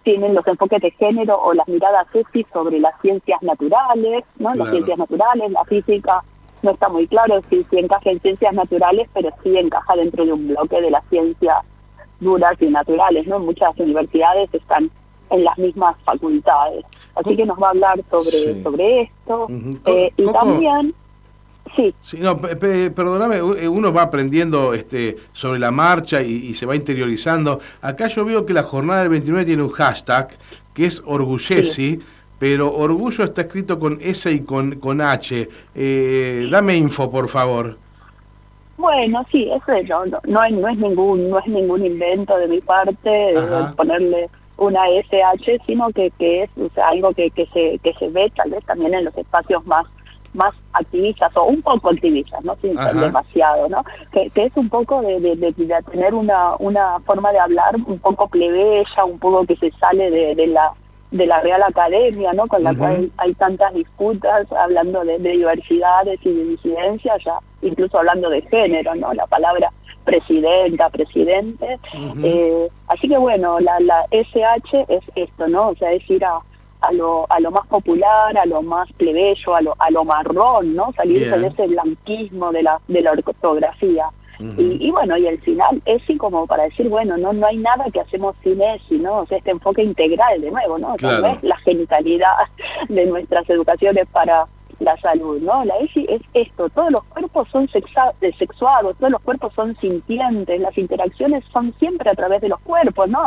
tienen 0.04 0.34
los 0.34 0.46
enfoques 0.46 0.80
de 0.80 0.90
género 0.92 1.42
o 1.42 1.52
las 1.54 1.66
miradas 1.66 2.06
ESI 2.14 2.46
sobre 2.52 2.78
las 2.78 2.94
ciencias 3.00 3.42
naturales, 3.42 4.24
¿no? 4.38 4.54
Las 4.54 4.70
ciencias 4.70 4.98
naturales, 4.98 5.50
la 5.50 5.64
física, 5.64 6.22
no 6.62 6.70
está 6.70 6.88
muy 6.88 7.08
claro 7.08 7.40
si, 7.50 7.64
si 7.64 7.78
encaja 7.78 8.10
en 8.10 8.20
ciencias 8.20 8.54
naturales, 8.54 9.08
pero 9.12 9.30
sí 9.42 9.56
encaja 9.58 9.96
dentro 9.96 10.24
de 10.24 10.32
un 10.32 10.48
bloque 10.48 10.80
de 10.80 10.90
las 10.90 11.04
ciencias 11.08 11.58
duras 12.20 12.52
y 12.60 12.66
naturales, 12.66 13.26
¿no? 13.26 13.40
Muchas 13.40 13.76
universidades 13.78 14.54
están 14.54 14.90
en 15.32 15.44
las 15.44 15.58
mismas 15.58 15.96
facultades. 16.04 16.84
Así 17.14 17.36
que 17.36 17.44
nos 17.44 17.58
va 17.58 17.68
a 17.68 17.70
hablar 17.70 18.00
sobre, 18.10 18.62
sobre 18.62 19.02
esto. 19.02 19.46
Eh, 19.86 20.12
y 20.16 20.24
también... 20.32 20.94
Sí. 21.76 21.94
sí 22.02 22.18
no, 22.18 22.38
perdóname, 22.38 23.36
eh, 23.36 23.68
uno 23.68 23.92
va 23.92 24.02
aprendiendo 24.02 24.74
este, 24.74 25.16
sobre 25.32 25.58
la 25.58 25.70
marcha 25.70 26.20
y, 26.20 26.52
se 26.54 26.66
va 26.66 26.76
interiorizando. 26.76 27.60
Acá 27.80 28.08
yo 28.08 28.24
veo 28.24 28.44
que 28.44 28.52
la 28.52 28.62
jornada 28.62 29.00
del 29.00 29.08
29 29.10 29.46
tiene 29.46 29.62
un 29.62 29.70
hashtag 29.70 30.36
que 30.74 30.86
es 30.86 31.02
Orgullesi, 31.06 32.00
pero 32.38 32.74
orgullo 32.74 33.24
está 33.24 33.42
escrito 33.42 33.78
con 33.78 33.98
S 34.02 34.30
y 34.30 34.40
con, 34.40 34.80
con 34.80 35.00
H. 35.00 35.48
Eh, 35.74 36.48
dame 36.50 36.76
info, 36.76 37.10
por 37.10 37.28
favor. 37.28 37.78
Bueno, 38.76 39.24
sí, 39.30 39.48
eso 39.48 39.72
es, 39.72 39.88
no, 39.88 40.04
no, 40.04 40.44
es, 40.44 40.52
no 40.52 40.68
es 40.68 40.76
ningún 40.76 41.30
no 41.30 41.38
es 41.38 41.46
ningún 41.46 41.86
invento 41.86 42.36
de 42.36 42.48
mi 42.48 42.60
parte 42.60 43.34
ponerle 43.76 44.28
una 44.62 44.88
SH, 44.88 45.58
sino 45.66 45.90
que, 45.90 46.10
que 46.18 46.44
es 46.44 46.50
algo 46.78 47.12
que, 47.12 47.30
que, 47.30 47.46
se, 47.46 47.78
que 47.78 47.92
se 47.94 48.08
ve 48.08 48.32
tal 48.34 48.50
vez 48.50 48.64
también 48.64 48.94
en 48.94 49.04
los 49.04 49.16
espacios 49.16 49.64
más 49.66 49.86
más 50.34 50.54
activistas 50.72 51.30
o 51.36 51.44
un 51.44 51.60
poco 51.60 51.90
activistas, 51.90 52.42
no 52.42 52.56
sin 52.62 52.74
ser 52.74 52.94
demasiado, 52.94 53.68
¿no? 53.68 53.84
Que, 54.12 54.30
que, 54.30 54.46
es 54.46 54.56
un 54.56 54.70
poco 54.70 55.02
de, 55.02 55.20
de, 55.20 55.52
tener 55.90 56.14
una, 56.14 56.56
una 56.58 57.00
forma 57.00 57.32
de 57.32 57.38
hablar 57.38 57.76
un 57.76 57.98
poco 57.98 58.28
plebeya, 58.28 59.04
un 59.04 59.18
poco 59.18 59.44
que 59.44 59.56
se 59.56 59.70
sale 59.72 60.10
de, 60.10 60.34
de 60.34 60.46
la 60.46 60.72
de 61.12 61.26
la 61.26 61.40
Real 61.40 61.62
Academia, 61.62 62.32
¿no? 62.32 62.46
Con 62.48 62.64
la 62.64 62.74
cual 62.74 63.12
hay 63.18 63.34
tantas 63.34 63.74
disputas 63.74 64.50
hablando 64.52 65.04
de, 65.04 65.18
diversidades 65.18 66.18
y 66.24 66.32
de 66.32 66.44
disidencias, 66.44 67.22
ya 67.22 67.38
incluso 67.60 67.98
hablando 67.98 68.30
de 68.30 68.40
género, 68.42 68.94
¿no? 68.94 69.12
La 69.12 69.26
palabra 69.26 69.70
presidenta, 70.04 70.90
presidente. 70.90 71.78
eh, 72.24 72.68
así 72.88 73.08
que 73.08 73.18
bueno, 73.18 73.60
la, 73.60 73.78
la 73.80 74.04
SH 74.10 74.86
es 74.88 75.02
esto, 75.14 75.48
¿no? 75.48 75.68
O 75.70 75.74
sea, 75.76 75.92
es 75.92 76.08
ir 76.10 76.24
a, 76.24 76.38
a 76.80 76.92
lo, 76.92 77.26
a 77.30 77.40
lo 77.40 77.50
más 77.50 77.66
popular, 77.68 78.36
a 78.36 78.46
lo 78.46 78.62
más 78.62 78.90
plebeyo, 78.94 79.54
a 79.54 79.60
lo, 79.62 79.74
a 79.78 79.90
lo 79.90 80.04
marrón, 80.04 80.74
¿no? 80.74 80.92
Salirse 80.94 81.38
de 81.38 81.46
ese 81.48 81.66
blanquismo 81.68 82.50
de 82.52 82.62
la, 82.62 82.80
de 82.88 83.00
la 83.02 83.12
ortografía. 83.12 84.06
y, 84.58 84.90
bueno, 84.90 85.16
y 85.16 85.28
al 85.28 85.38
final 85.42 85.80
ESI 85.84 86.16
como 86.16 86.46
para 86.48 86.64
decir, 86.64 86.88
bueno, 86.88 87.16
no 87.16 87.32
no 87.32 87.46
hay 87.46 87.58
nada 87.58 87.84
que 87.92 88.00
hacemos 88.00 88.34
sin 88.42 88.60
ESI, 88.60 88.98
¿no? 88.98 89.18
O 89.18 89.26
sea, 89.26 89.38
este 89.38 89.52
enfoque 89.52 89.84
integral 89.84 90.40
de 90.40 90.50
nuevo, 90.50 90.78
¿no? 90.78 90.96
Tal 90.96 91.22
vez 91.22 91.40
la 91.44 91.56
genitalidad 91.58 92.34
de 92.88 93.06
nuestras 93.06 93.48
educaciones 93.48 94.08
para 94.10 94.46
la 94.82 94.96
salud, 94.98 95.40
¿no? 95.40 95.64
La 95.64 95.76
ESI 95.78 96.06
es 96.08 96.22
esto, 96.34 96.68
todos 96.70 96.90
los 96.90 97.04
cuerpos 97.04 97.48
son 97.50 97.68
sexuados, 97.68 98.96
todos 98.98 99.12
los 99.12 99.22
cuerpos 99.22 99.52
son 99.54 99.76
sintientes, 99.76 100.60
las 100.60 100.76
interacciones 100.76 101.44
son 101.52 101.72
siempre 101.78 102.10
a 102.10 102.14
través 102.14 102.40
de 102.40 102.48
los 102.48 102.60
cuerpos, 102.60 103.08
¿no? 103.08 103.26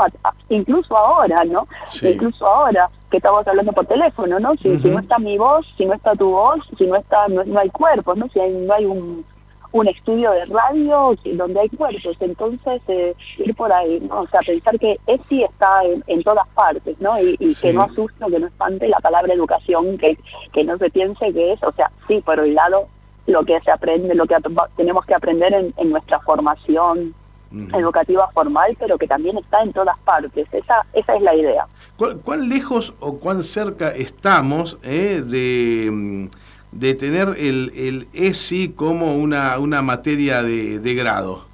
Incluso 0.50 0.98
ahora, 0.98 1.44
¿no? 1.46 1.68
Incluso 2.02 2.46
ahora 2.48 2.90
que 3.10 3.18
estamos 3.18 3.48
hablando 3.48 3.72
por 3.74 3.86
teléfono, 3.86 4.40
¿no? 4.40 4.56
Si, 4.58 4.80
si 4.80 4.90
no 4.90 5.00
está 5.00 5.20
mi 5.20 5.38
voz, 5.38 5.66
si 5.78 5.86
no 5.86 5.94
está 5.94 6.16
tu 6.16 6.30
voz, 6.30 6.60
si 6.78 6.86
no 6.86 6.96
está, 6.96 7.28
no, 7.28 7.44
no 7.44 7.60
hay 7.60 7.70
cuerpos, 7.70 8.18
¿no? 8.18 8.28
Si 8.30 8.40
hay, 8.40 8.52
no 8.52 8.74
hay 8.74 8.86
un 8.86 9.26
un 9.76 9.90
estudio 9.90 10.32
de 10.32 10.46
radio 10.46 11.18
donde 11.34 11.60
hay 11.60 11.68
cuerpos, 11.68 12.16
entonces 12.22 12.82
eh, 12.88 13.14
ir 13.40 13.54
por 13.56 13.74
ahí, 13.74 14.00
¿no? 14.00 14.22
O 14.22 14.28
sea, 14.28 14.40
pensar 14.40 14.80
que 14.80 14.98
ESI 15.06 15.44
está 15.44 15.82
en, 16.08 16.24
todas 16.24 16.48
partes, 16.50 16.96
¿no? 17.02 17.20
Y, 17.20 17.54
que 17.56 17.74
no 17.74 17.82
asuste, 17.82 18.26
que 18.32 18.40
no 18.40 18.48
espante 18.48 18.88
la 18.88 19.00
palabra 19.00 19.34
educación, 19.34 19.98
que, 19.98 20.18
que 20.54 20.64
no 20.64 20.78
se 20.78 20.90
piense 20.90 21.34
que 21.34 21.52
es, 21.52 21.62
o 21.62 21.74
sea, 21.74 21.92
sí, 22.08 22.22
por 22.22 22.40
un 22.40 22.56
lado, 22.56 22.88
lo 23.28 23.44
que 23.44 23.60
se 23.60 23.72
aprende, 23.72 24.16
lo 24.16 24.26
que 24.26 24.36
tenemos 24.78 25.06
que 25.06 25.14
aprender 25.14 25.54
en, 25.54 25.90
nuestra 25.90 26.22
formación 26.22 27.14
educativa 27.74 28.30
formal, 28.34 28.78
pero 28.80 28.98
que 28.98 29.08
también 29.08 29.38
está 29.38 29.62
en 29.62 29.74
todas 29.74 29.98
partes. 30.00 30.48
Esa, 30.54 30.86
esa 30.94 31.16
es 31.16 31.22
la 31.22 31.36
idea. 31.36 31.68
¿Cuán, 31.98 32.48
lejos 32.48 32.94
o 33.02 33.20
cuán 33.20 33.44
cerca 33.44 33.90
estamos 33.90 34.78
eh, 34.84 35.22
de 35.26 35.90
mm, 35.92 36.28
de 36.76 36.94
tener 36.94 37.30
el, 37.38 37.72
el 37.76 38.08
ESI 38.14 38.74
como 38.74 39.16
una, 39.16 39.58
una 39.60 39.82
materia 39.82 40.44
de, 40.44 40.80
de 40.80 40.94
grado? 40.94 41.46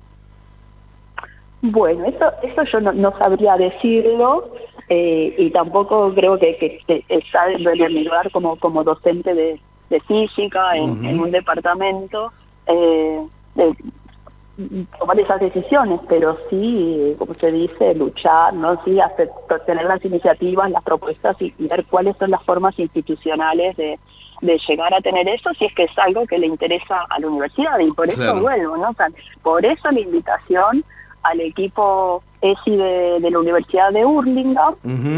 Bueno, 1.61 2.05
eso, 2.05 2.25
eso 2.41 2.63
yo 2.63 2.79
no, 2.81 3.17
sabría 3.19 3.55
decirlo 3.55 4.49
eh, 4.89 5.35
y 5.37 5.51
tampoco 5.51 6.11
creo 6.15 6.39
que, 6.39 6.57
que, 6.87 7.05
está 7.07 7.51
en 7.51 7.63
mi 7.63 8.03
lugar 8.03 8.31
como, 8.31 8.55
como 8.55 8.83
docente 8.83 9.35
de, 9.35 9.59
de 9.91 9.99
física 10.01 10.75
en, 10.75 11.19
un 11.19 11.29
departamento 11.29 12.31
eh, 12.65 13.21
de 13.53 13.75
tomar 14.97 15.19
esas 15.19 15.39
decisiones, 15.39 15.99
pero 16.09 16.37
sí, 16.49 17.15
como 17.19 17.35
se 17.35 17.51
dice, 17.51 17.93
luchar, 17.93 18.55
no 18.55 18.83
sí, 18.83 18.99
hacer, 18.99 19.29
tener 19.67 19.85
las 19.85 20.03
iniciativas, 20.03 20.71
las 20.71 20.83
propuestas 20.83 21.35
y 21.39 21.53
ver 21.67 21.85
cuáles 21.85 22.17
son 22.17 22.31
las 22.31 22.43
formas 22.43 22.77
institucionales 22.79 23.77
de, 23.77 23.99
de 24.41 24.59
llegar 24.67 24.93
a 24.93 25.01
tener 25.01 25.27
eso 25.27 25.51
si 25.57 25.65
es 25.65 25.73
que 25.75 25.83
es 25.83 25.97
algo 25.97 26.25
que 26.25 26.37
le 26.37 26.47
interesa 26.47 27.05
a 27.09 27.19
la 27.19 27.27
universidad. 27.27 27.79
Y 27.79 27.91
por 27.91 28.07
eso 28.07 28.39
vuelvo, 28.39 28.77
¿no? 28.77 28.95
por 29.43 29.65
eso 29.65 29.91
la 29.91 29.99
invitación 29.99 30.83
al 31.23 31.39
equipo 31.39 32.23
ESI 32.41 32.75
de, 32.75 33.29
la 33.29 33.39
Universidad 33.39 33.91
de 33.91 34.03
Hurlingham 34.03 34.75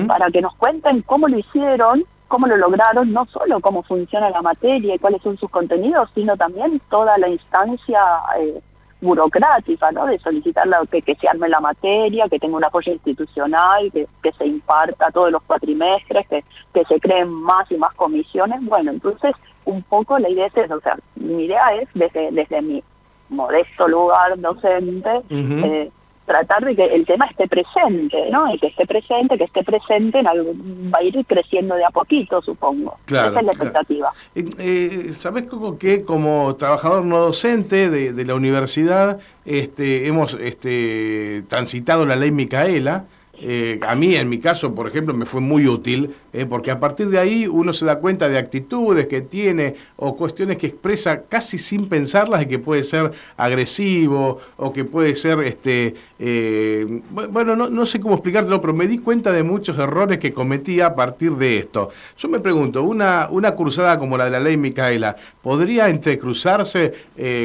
para 0.08 0.30
que 0.30 0.42
nos 0.42 0.54
cuenten 0.56 1.02
cómo 1.04 1.28
lo 1.28 1.40
hicieron, 1.40 2.04
cómo 2.28 2.48
lo 2.48 2.58
lograron, 2.58 3.14
no 3.14 3.26
solo 3.28 3.62
cómo 3.62 3.84
funciona 3.84 4.30
la 4.30 4.42
materia 4.42 4.96
y 4.96 5.00
cuáles 5.00 5.22
son 5.22 5.38
sus 5.38 5.50
contenidos, 5.50 6.10
sino 6.14 6.36
también 6.36 6.80
toda 6.90 7.18
la 7.18 7.30
instancia 7.30 8.00
eh, 8.40 8.60
burocrática, 9.04 9.92
¿no? 9.92 10.06
De 10.06 10.18
solicitar 10.20 10.68
que, 10.90 11.02
que 11.02 11.16
se 11.16 11.28
arme 11.28 11.50
la 11.50 11.60
materia, 11.60 12.28
que 12.30 12.40
tenga 12.40 12.58
un 12.58 12.64
apoyo 12.64 12.92
institucional, 12.92 13.92
que, 13.92 14.08
que 14.24 14.32
se 14.32 14.46
imparta 14.48 15.12
todos 15.12 15.32
los 15.32 15.44
cuatrimestres, 15.44 16.28
que, 16.28 16.44
que 16.74 16.86
se 16.86 17.00
creen 17.00 17.30
más 17.30 17.70
y 17.70 17.76
más 17.76 17.94
comisiones. 17.96 18.60
Bueno, 18.64 18.92
entonces 18.92 19.36
un 19.66 19.84
poco 19.84 20.18
la 20.18 20.30
idea 20.30 20.48
es 20.48 20.58
eso, 20.58 20.76
o 20.76 20.82
sea, 20.82 20.98
mi 21.16 21.46
idea 21.46 21.76
es 21.76 21.88
desde, 21.94 22.32
desde 22.32 22.62
mi 22.62 22.84
modesto 23.30 23.88
lugar 23.88 24.40
docente, 24.40 25.22
eh, 25.30 25.92
tratar 26.26 26.64
de 26.64 26.76
que 26.76 26.86
el 26.86 27.06
tema 27.06 27.26
esté 27.26 27.48
presente, 27.48 28.30
¿no? 28.32 28.54
Y 28.54 28.60
que 28.60 28.68
esté 28.68 28.86
presente, 28.86 29.38
que 29.38 29.44
esté 29.44 29.64
presente, 29.64 30.20
en 30.20 30.26
va 30.26 31.00
a 31.00 31.04
ir 31.04 31.26
creciendo 31.26 31.76
de 31.76 31.86
a 31.86 31.90
poquito, 31.90 32.42
supongo. 32.42 32.98
Esa 33.08 33.28
es 33.28 33.34
la 33.34 33.52
expectativa. 33.52 34.12
Eh, 34.36 34.46
eh, 34.60 35.14
¿Sabes 35.14 35.46
cómo 35.46 35.78
que 35.78 36.02
como 36.02 36.56
trabajador 36.56 37.06
no 37.06 37.20
docente 37.20 37.90
de, 37.90 38.14
de 38.14 38.26
la 38.26 38.36
universidad 38.36 39.20
este, 39.46 40.08
hemos 40.08 40.34
este, 40.36 41.44
transitado 41.48 42.06
la 42.06 42.16
ley 42.16 42.32
Micaela? 42.32 43.06
Eh, 43.36 43.80
a 43.82 43.96
mí, 43.96 44.16
en 44.16 44.30
mi 44.30 44.38
caso, 44.38 44.76
por 44.76 44.88
ejemplo, 44.88 45.12
me 45.14 45.26
fue 45.26 45.42
muy 45.42 45.68
útil, 45.68 46.16
eh, 46.34 46.46
porque 46.46 46.70
a 46.70 46.80
partir 46.80 47.10
de 47.10 47.18
ahí 47.18 47.48
uno 47.48 47.74
se 47.74 47.84
da 47.84 47.98
cuenta 47.98 48.30
de 48.30 48.38
actitudes 48.38 49.08
que 49.08 49.22
tiene 49.22 49.76
o 49.96 50.16
cuestiones 50.16 50.58
que 50.58 50.68
expresa 50.68 51.24
casi 51.24 51.58
sin 51.58 51.90
pensarlas 51.90 52.44
y 52.44 52.46
que 52.46 52.60
puede 52.60 52.84
ser 52.84 53.12
agresivo 53.36 54.40
o 54.56 54.72
que 54.72 54.86
puede 54.86 55.16
ser, 55.16 55.40
este, 55.40 55.96
eh, 56.20 57.02
bueno, 57.10 57.56
no, 57.56 57.70
no, 57.70 57.86
sé 57.88 58.00
cómo 58.00 58.14
explicártelo, 58.14 58.62
pero 58.62 58.74
me 58.74 58.88
di 58.88 59.00
cuenta 59.00 59.32
de 59.32 59.42
muchos 59.42 59.80
errores 59.80 60.20
que 60.20 60.32
cometía 60.32 60.88
a 60.88 60.96
partir 60.96 61.32
de 61.34 61.58
esto. 61.58 61.90
Yo 62.18 62.30
me 62.30 62.40
pregunto, 62.40 62.84
una, 62.84 63.30
una 63.32 63.56
cruzada 63.56 63.98
como 63.98 64.16
la 64.16 64.26
de 64.26 64.32
la 64.32 64.40
ley 64.40 64.58
Micaela, 64.58 65.16
¿podría 65.42 65.90
entrecruzarse 65.90 66.94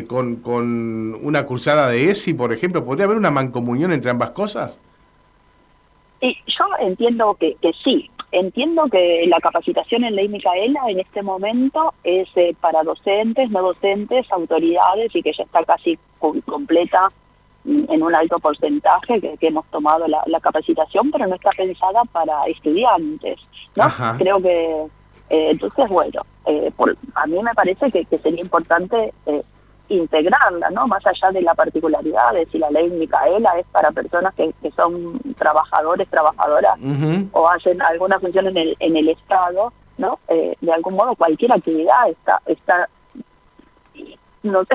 con, 0.06 0.36
con 0.36 1.18
una 1.22 1.46
cruzada 1.46 1.88
de 1.88 2.10
ESI, 2.10 2.34
por 2.34 2.52
ejemplo? 2.52 2.84
¿Podría 2.84 3.06
haber 3.06 3.16
una 3.16 3.30
mancomunión 3.30 3.90
entre 3.92 4.10
ambas 4.10 4.30
cosas? 4.30 4.78
Y 6.20 6.36
yo 6.46 6.64
entiendo 6.80 7.34
que, 7.34 7.54
que 7.62 7.72
sí, 7.84 8.10
entiendo 8.32 8.86
que 8.90 9.24
la 9.28 9.38
capacitación 9.38 10.04
en 10.04 10.16
ley 10.16 10.28
Micaela 10.28 10.80
en 10.88 11.00
este 11.00 11.22
momento 11.22 11.94
es 12.04 12.28
eh, 12.36 12.54
para 12.60 12.82
docentes, 12.82 13.50
no 13.50 13.62
docentes, 13.62 14.30
autoridades 14.32 15.14
y 15.14 15.22
que 15.22 15.32
ya 15.32 15.44
está 15.44 15.64
casi 15.64 15.98
completa 16.18 17.10
mm, 17.64 17.84
en 17.88 18.02
un 18.02 18.14
alto 18.14 18.38
porcentaje 18.38 19.20
que, 19.20 19.36
hemos 19.40 19.66
tomado 19.66 20.06
la, 20.08 20.40
capacitación, 20.40 21.10
pero 21.10 21.26
no 21.26 21.36
está 21.36 21.50
pensada 21.50 22.02
para 22.12 22.42
estudiantes. 22.42 23.38
¿no? 23.76 24.18
Creo 24.18 24.42
que 24.42 24.86
eh, 25.30 25.50
entonces, 25.50 25.88
bueno, 25.88 26.22
eh, 26.46 26.72
por, 26.76 26.96
a 27.14 27.26
mí 27.26 27.42
me 27.42 27.54
parece 27.54 27.90
que, 27.90 28.04
que 28.06 28.18
sería 28.18 28.40
importante 28.40 29.12
eh, 29.26 29.42
integrarla, 29.88 30.70
¿no? 30.70 30.86
Más 30.86 31.04
allá 31.06 31.30
de 31.32 31.42
la 31.42 31.54
particularidad 31.54 32.32
de 32.34 32.46
si 32.46 32.58
la 32.58 32.70
ley 32.70 32.88
Micaela 32.90 33.58
es 33.58 33.66
para 33.66 33.90
personas 33.90 34.34
que, 34.34 34.52
que 34.62 34.70
son 34.72 35.18
trabajadores, 35.36 36.08
trabajadoras 36.08 36.78
o 37.32 37.48
hacen 37.48 37.80
alguna 37.82 38.18
función 38.20 38.48
en 38.48 38.56
el, 38.56 38.76
en 38.80 38.96
el 38.96 39.08
Estado, 39.08 39.72
¿no? 39.96 40.18
Eh, 40.28 40.54
de 40.60 40.72
algún 40.72 40.94
modo 40.94 41.14
cualquier 41.14 41.54
actividad 41.54 42.08
está, 42.08 42.40
está 42.46 42.88
no 44.42 44.64
sé, 44.64 44.74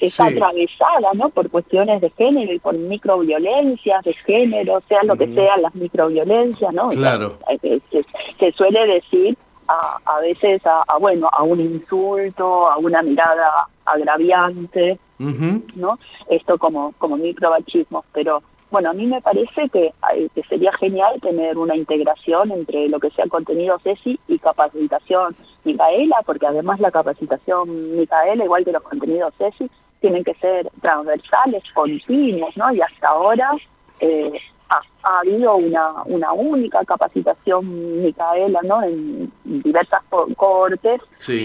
está 0.06 0.26
atravesada, 0.26 1.12
¿no? 1.14 1.28
Por 1.30 1.50
cuestiones 1.50 2.00
de 2.00 2.10
género 2.10 2.52
y 2.52 2.58
por 2.58 2.74
microviolencias 2.74 4.04
de 4.04 4.14
género, 4.14 4.82
sea 4.88 5.02
lo 5.04 5.16
que 5.16 5.32
sean 5.34 5.62
las 5.62 5.74
microviolencias, 5.74 6.72
¿no? 6.72 6.88
Claro. 6.88 7.38
Eh, 7.62 7.80
se, 7.90 8.04
se 8.38 8.52
suele 8.52 8.86
decir 8.86 9.36
a, 9.68 9.98
a 10.04 10.20
veces 10.20 10.62
a, 10.66 10.98
bueno 10.98 11.28
a 11.30 11.42
un 11.42 11.60
insulto, 11.60 12.70
a 12.70 12.78
una 12.78 13.02
mirada 13.02 13.68
agraviante, 13.84 14.98
¿no? 15.18 15.98
Esto 16.28 16.58
como 16.58 16.92
como 16.98 17.16
microbachismo, 17.16 18.04
pero 18.12 18.42
bueno, 18.70 18.90
a 18.90 18.92
mí 18.92 19.06
me 19.06 19.22
parece 19.22 19.68
que, 19.70 19.92
que, 20.34 20.42
sería 20.42 20.72
genial 20.74 21.18
tener 21.22 21.56
una 21.56 21.74
integración 21.74 22.52
entre 22.52 22.88
lo 22.88 23.00
que 23.00 23.10
sea 23.10 23.26
contenido 23.26 23.78
CESI 23.78 24.20
y 24.28 24.38
capacitación 24.38 25.34
Micaela, 25.64 26.16
porque 26.26 26.46
además 26.46 26.78
la 26.78 26.90
capacitación 26.90 27.96
Micaela, 27.96 28.44
igual 28.44 28.66
que 28.66 28.72
los 28.72 28.82
contenidos 28.82 29.32
CESI, 29.38 29.70
tienen 30.00 30.22
que 30.22 30.34
ser 30.34 30.70
transversales, 30.82 31.62
continuos, 31.72 32.54
¿no? 32.56 32.72
Y 32.72 32.80
hasta 32.82 33.08
ahora 33.08 33.52
eh, 34.00 34.38
ha, 34.70 35.18
habido 35.20 35.56
una, 35.56 36.02
una 36.04 36.32
única 36.32 36.84
capacitación 36.84 38.02
Micaela 38.02 38.60
no 38.62 38.82
en 38.82 39.32
diversas 39.44 40.02
cortes 40.36 41.00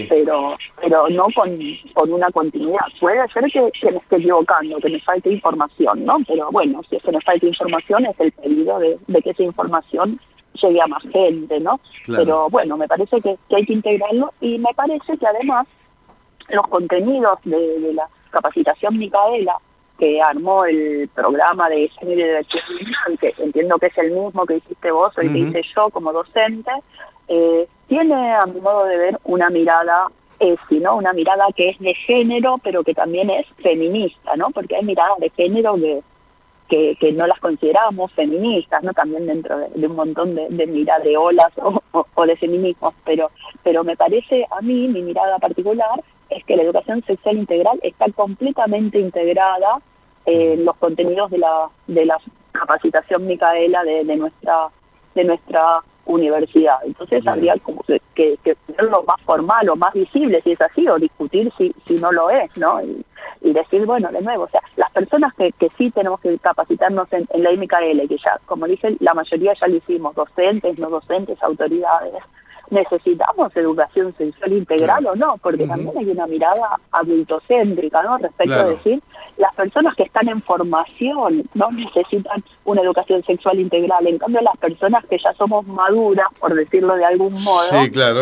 pero 0.08 0.56
pero 0.80 1.08
no 1.08 1.24
con, 1.34 1.58
con 1.94 2.12
una 2.12 2.30
continuidad. 2.30 2.86
Puede 3.00 3.26
ser 3.28 3.44
que, 3.50 3.90
me 3.90 3.96
esté 3.98 4.16
equivocando 4.16 4.76
que 4.78 4.90
me 4.90 5.00
falte 5.00 5.32
información 5.32 6.04
no 6.04 6.16
pero 6.26 6.50
bueno 6.50 6.82
si 6.88 6.96
es 6.96 7.02
que 7.02 7.12
me 7.12 7.20
falta 7.22 7.46
información 7.46 8.06
es 8.06 8.20
el 8.20 8.32
pedido 8.32 8.78
de, 8.78 8.98
que 9.22 9.30
esa 9.30 9.42
información 9.42 10.20
llegue 10.60 10.80
a 10.80 10.86
más 10.86 11.02
gente 11.04 11.58
no 11.60 11.80
pero 12.06 12.50
bueno 12.50 12.76
me 12.76 12.88
parece 12.88 13.20
que, 13.20 13.36
hay 13.54 13.64
que 13.64 13.72
integrarlo 13.72 14.32
y 14.40 14.58
me 14.58 14.74
parece 14.74 15.16
que 15.16 15.26
además 15.26 15.66
los 16.50 16.66
contenidos 16.68 17.38
de, 17.44 17.80
de 17.80 17.94
la 17.94 18.08
capacitación 18.30 18.98
Micaela 18.98 19.58
que 19.98 20.20
armó 20.20 20.64
el 20.64 21.08
programa 21.14 21.68
de 21.68 21.88
género 21.88 22.20
y 22.20 22.24
diversidad, 22.24 22.62
que 23.20 23.34
entiendo 23.38 23.78
que 23.78 23.86
es 23.86 23.98
el 23.98 24.10
mismo 24.10 24.44
que 24.44 24.56
hiciste 24.56 24.90
vos 24.90 25.16
o 25.16 25.20
el 25.20 25.32
que 25.32 25.38
hice 25.38 25.62
yo 25.74 25.90
como 25.90 26.12
docente, 26.12 26.70
eh, 27.28 27.66
tiene 27.88 28.34
a 28.34 28.44
mi 28.46 28.60
modo 28.60 28.84
de 28.86 28.96
ver 28.96 29.18
una 29.24 29.50
mirada 29.50 30.08
ESI, 30.38 30.80
¿no? 30.80 30.96
Una 30.96 31.12
mirada 31.12 31.46
que 31.54 31.70
es 31.70 31.78
de 31.78 31.94
género, 31.94 32.58
pero 32.62 32.82
que 32.82 32.94
también 32.94 33.30
es 33.30 33.46
feminista, 33.62 34.36
¿no? 34.36 34.50
Porque 34.50 34.76
hay 34.76 34.84
miradas 34.84 35.18
de 35.18 35.30
género 35.30 35.76
que, 35.76 36.02
que, 36.68 36.96
que, 36.98 37.12
no 37.12 37.26
las 37.26 37.38
consideramos 37.40 38.12
feministas, 38.12 38.82
no 38.82 38.92
también 38.92 39.26
dentro 39.26 39.58
de, 39.58 39.86
un 39.86 39.96
montón 39.96 40.34
de, 40.34 40.48
de 40.50 40.66
miradas 40.66 41.04
de 41.04 41.16
olas 41.16 41.52
o, 41.92 42.26
de 42.26 42.36
feminismos, 42.36 42.94
pero, 43.04 43.30
pero 43.62 43.84
me 43.84 43.96
parece 43.96 44.46
a 44.50 44.60
mí, 44.60 44.88
mi 44.88 45.02
mirada 45.02 45.38
particular, 45.38 46.02
es 46.34 46.44
que 46.44 46.56
la 46.56 46.62
educación 46.62 47.02
sexual 47.06 47.38
integral 47.38 47.78
está 47.82 48.06
completamente 48.12 48.98
integrada 48.98 49.80
en 50.26 50.64
los 50.64 50.76
contenidos 50.76 51.30
de 51.30 51.38
la, 51.38 51.68
de 51.86 52.06
la 52.06 52.18
capacitación 52.52 53.26
Micaela 53.26 53.84
de, 53.84 54.04
de 54.04 54.16
nuestra 54.16 54.68
de 55.14 55.24
nuestra 55.24 55.80
universidad. 56.06 56.76
Entonces 56.84 57.26
habría 57.26 57.54
como 57.62 57.82
que, 57.82 58.00
que, 58.14 58.36
que 58.42 58.56
lo 58.78 59.02
más 59.04 59.20
formal 59.22 59.68
o 59.68 59.76
más 59.76 59.94
visible 59.94 60.40
si 60.42 60.52
es 60.52 60.60
así 60.60 60.86
o 60.88 60.98
discutir 60.98 61.52
si, 61.56 61.74
si 61.86 61.94
no 61.94 62.12
lo 62.12 62.30
es, 62.30 62.54
¿no? 62.56 62.80
Y, 62.82 63.04
decir, 63.52 63.84
bueno, 63.86 64.10
de 64.10 64.22
nuevo, 64.22 64.44
o 64.44 64.48
sea, 64.48 64.62
las 64.76 64.90
personas 64.90 65.32
que, 65.34 65.52
que 65.52 65.68
sí 65.70 65.90
tenemos 65.90 66.18
que 66.20 66.36
capacitarnos 66.38 67.12
en, 67.12 67.28
en 67.30 67.42
la 67.42 67.52
IMKL, 67.52 68.08
que 68.08 68.16
ya, 68.16 68.40
como 68.46 68.66
dije, 68.66 68.96
la 69.00 69.12
mayoría 69.14 69.52
ya 69.54 69.68
lo 69.68 69.76
hicimos, 69.76 70.14
docentes, 70.14 70.78
no 70.78 70.88
docentes, 70.88 71.40
autoridades, 71.42 72.14
necesitamos 72.70 73.54
educación 73.56 74.14
sexual 74.16 74.52
integral 74.52 75.06
o 75.06 75.14
no, 75.14 75.36
porque 75.42 75.66
también 75.66 75.96
hay 75.96 76.10
una 76.10 76.26
mirada 76.26 76.78
adultocéntrica, 76.92 78.02
¿no? 78.02 78.18
Respecto 78.18 78.54
a 78.54 78.64
decir, 78.64 79.02
las 79.36 79.54
personas 79.54 79.94
que 79.96 80.04
están 80.04 80.28
en 80.28 80.42
formación 80.42 81.48
no 81.54 81.70
necesitan 81.72 82.44
una 82.64 82.82
educación 82.82 83.22
sexual 83.24 83.60
integral, 83.60 84.06
en 84.06 84.18
cambio 84.18 84.40
las 84.42 84.56
personas 84.58 85.04
que 85.06 85.18
ya 85.18 85.32
somos 85.34 85.66
maduras, 85.66 86.26
por 86.38 86.54
decirlo 86.54 86.94
de 86.94 87.04
algún 87.04 87.32
modo, 87.42 87.70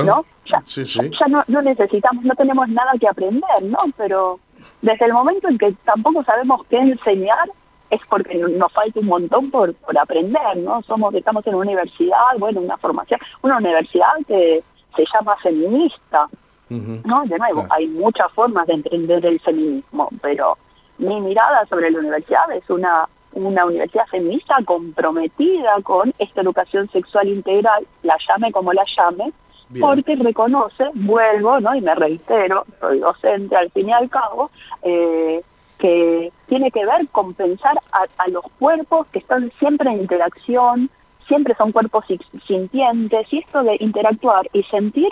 ¿no? 0.04 0.24
Ya, 0.46 0.62
ya 0.64 1.28
no, 1.28 1.44
no 1.46 1.62
necesitamos, 1.62 2.24
no 2.24 2.34
tenemos 2.34 2.68
nada 2.68 2.92
que 3.00 3.08
aprender, 3.08 3.62
¿no? 3.62 3.78
Pero 3.96 4.40
desde 4.80 5.06
el 5.06 5.12
momento 5.12 5.48
en 5.48 5.56
que 5.58 5.72
tampoco 5.84 6.22
sabemos 6.22 6.66
qué 6.68 6.78
enseñar, 6.78 7.48
es 7.92 8.00
porque 8.08 8.34
nos 8.36 8.72
falta 8.72 9.00
un 9.00 9.06
montón 9.06 9.50
por, 9.50 9.74
por 9.74 9.96
aprender, 9.98 10.56
¿no? 10.56 10.82
Somos, 10.82 11.14
estamos 11.14 11.46
en 11.46 11.54
una 11.54 11.66
universidad, 11.66 12.38
bueno, 12.38 12.62
una 12.62 12.78
formación, 12.78 13.20
una 13.42 13.58
universidad 13.58 14.14
que 14.26 14.64
se 14.96 15.04
llama 15.12 15.36
feminista, 15.42 16.26
¿no? 16.70 17.24
De 17.26 17.38
nuevo, 17.38 17.66
hay 17.68 17.86
muchas 17.88 18.32
formas 18.32 18.66
de 18.66 18.74
entender 18.74 19.24
el 19.26 19.38
feminismo, 19.40 20.08
pero 20.22 20.56
mi 20.96 21.20
mirada 21.20 21.66
sobre 21.66 21.90
la 21.90 21.98
universidad 21.98 22.50
es 22.52 22.68
una 22.70 23.08
una 23.34 23.64
universidad 23.64 24.06
feminista 24.08 24.56
comprometida 24.66 25.80
con 25.82 26.12
esta 26.18 26.42
educación 26.42 26.90
sexual 26.90 27.28
integral, 27.28 27.86
la 28.02 28.14
llame 28.28 28.52
como 28.52 28.74
la 28.74 28.84
llame, 28.94 29.32
porque 29.80 30.16
reconoce, 30.16 30.84
vuelvo, 30.92 31.58
¿no? 31.60 31.74
Y 31.74 31.80
me 31.80 31.94
reitero, 31.94 32.66
soy 32.78 32.98
docente 32.98 33.56
al 33.56 33.70
fin 33.70 33.88
y 33.88 33.92
al 33.92 34.10
cabo, 34.10 34.50
eh, 34.82 35.42
que 35.82 36.32
tiene 36.46 36.70
que 36.70 36.86
ver 36.86 37.08
con 37.08 37.34
pensar 37.34 37.76
a, 37.90 38.28
los 38.28 38.44
cuerpos 38.60 39.04
que 39.10 39.18
están 39.18 39.50
siempre 39.58 39.90
en 39.90 40.02
interacción, 40.02 40.88
siempre 41.26 41.56
son 41.56 41.72
cuerpos 41.72 42.04
sintientes, 42.46 43.26
y 43.32 43.38
esto 43.38 43.64
de 43.64 43.76
interactuar 43.80 44.48
y 44.52 44.62
sentir 44.62 45.08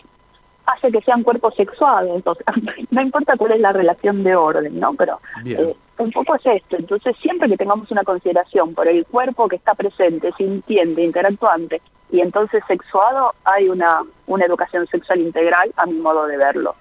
hace 0.66 0.92
que 0.92 1.00
sean 1.00 1.24
cuerpos 1.24 1.56
sexuales, 1.56 2.12
entonces 2.14 2.46
no 2.90 3.02
importa 3.02 3.36
cuál 3.36 3.50
es 3.50 3.60
la 3.60 3.72
relación 3.72 4.22
de 4.22 4.36
orden, 4.36 4.78
¿no? 4.78 4.94
Pero 4.94 5.18
eh, 5.44 5.74
un 5.98 6.12
poco 6.12 6.36
es 6.36 6.46
esto, 6.46 6.76
entonces 6.76 7.16
siempre 7.20 7.48
que 7.48 7.56
tengamos 7.56 7.90
una 7.90 8.04
consideración 8.04 8.72
por 8.72 8.86
el 8.86 9.04
cuerpo 9.06 9.48
que 9.48 9.56
está 9.56 9.74
presente, 9.74 10.30
sintiente, 10.38 11.02
interactuante, 11.02 11.82
y 12.12 12.20
entonces 12.20 12.62
sexuado, 12.68 13.34
hay 13.42 13.68
una, 13.68 14.04
una 14.28 14.44
educación 14.44 14.86
sexual 14.86 15.20
integral 15.20 15.72
a 15.76 15.86
mi 15.86 15.98
modo 15.98 16.26
de 16.28 16.36
verlo. 16.36 16.76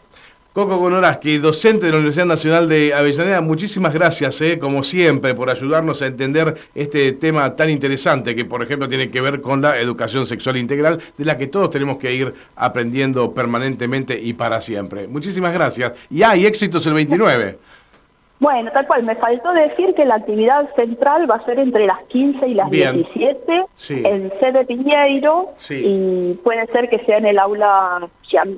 Coco 0.52 0.80
Conoraski, 0.80 1.38
docente 1.38 1.86
de 1.86 1.92
la 1.92 2.00
Universidad 2.00 2.26
Nacional 2.26 2.68
de 2.68 2.92
Avellaneda, 2.92 3.40
muchísimas 3.40 3.94
gracias, 3.94 4.42
eh, 4.42 4.58
como 4.58 4.84
siempre, 4.84 5.36
por 5.36 5.48
ayudarnos 5.48 6.02
a 6.02 6.08
entender 6.08 6.56
este 6.74 7.12
tema 7.12 7.56
tan 7.56 7.70
interesante 7.70 8.36
que, 8.36 8.46
por 8.46 8.64
ejemplo, 8.64 8.90
tiene 8.90 9.12
que 9.12 9.22
ver 9.22 9.42
con 9.42 9.62
la 9.62 9.80
educación 9.80 10.26
sexual 10.26 10.58
integral, 10.58 11.00
de 11.16 11.26
la 11.26 11.38
que 11.38 11.46
todos 11.46 11.70
tenemos 11.70 12.00
que 12.00 12.16
ir 12.16 12.34
aprendiendo 12.56 13.32
permanentemente 13.32 14.20
y 14.20 14.34
para 14.34 14.60
siempre. 14.60 15.08
Muchísimas 15.08 15.54
gracias. 15.54 15.94
Y 16.10 16.24
hay 16.24 16.48
éxitos 16.48 16.84
el 16.88 16.94
29. 16.94 17.60
Bueno, 18.40 18.72
tal 18.72 18.88
cual, 18.88 19.04
me 19.04 19.16
faltó 19.16 19.52
decir 19.52 19.94
que 19.96 20.06
la 20.06 20.16
actividad 20.16 20.74
central 20.76 21.30
va 21.30 21.36
a 21.36 21.44
ser 21.44 21.60
entre 21.60 21.86
las 21.86 22.00
15 22.06 22.48
y 22.48 22.54
las 22.54 22.72
17 22.72 23.66
en 23.90 24.32
sede 24.40 24.66
Piñeiro 24.66 25.54
y 25.70 26.36
puede 26.36 26.66
ser 26.68 26.90
que 26.90 27.04
sea 27.06 27.18
en 27.18 27.26
el 27.26 27.38
aula 27.38 28.08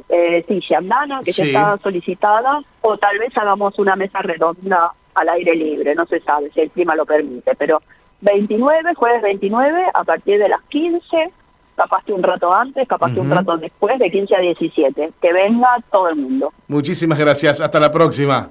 eh, 0.10 0.46
sí, 0.48 0.60
que 0.60 1.32
ya 1.32 1.44
está 1.44 1.80
solicitada, 1.82 2.62
o 2.82 2.98
tal 2.98 3.18
vez 3.18 3.36
hagamos 3.36 3.80
una 3.80 3.96
mesa 3.96 4.22
redonda 4.22 4.94
al 5.16 5.30
aire 5.30 5.56
libre, 5.56 5.96
no 5.96 6.06
se 6.06 6.20
sabe 6.20 6.52
si 6.54 6.62
el 6.62 6.70
clima 6.70 6.96
lo 6.96 7.06
permite, 7.06 7.56
pero 7.56 7.82
29, 8.22 8.94
jueves 8.94 9.22
29, 9.24 9.84
a 9.94 10.04
partir 10.04 10.38
de 10.38 10.48
las 10.48 10.62
15, 10.70 11.32
capaz 11.76 12.04
que 12.06 12.14
un 12.14 12.22
rato 12.22 12.54
antes, 12.54 12.88
capaz 12.88 13.12
que 13.14 13.20
un 13.20 13.32
rato 13.32 13.58
después, 13.58 13.98
de 13.98 14.12
15 14.12 14.36
a 14.36 14.40
17, 14.40 15.12
que 15.20 15.34
venga 15.34 15.78
todo 15.92 16.10
el 16.10 16.18
mundo. 16.18 16.54
Muchísimas 16.68 17.18
gracias, 17.18 17.60
hasta 17.60 17.80
la 17.80 17.92
próxima. 17.92 18.50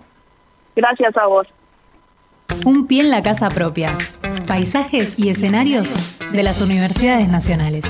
Gracias 0.76 1.16
a 1.16 1.26
vos. 1.26 1.46
Un 2.64 2.86
pie 2.86 3.02
en 3.02 3.10
la 3.10 3.22
casa 3.22 3.48
propia. 3.48 3.96
Paisajes 4.46 5.18
y 5.18 5.28
escenarios 5.28 6.18
de 6.32 6.42
las 6.42 6.60
universidades 6.60 7.28
nacionales. 7.28 7.84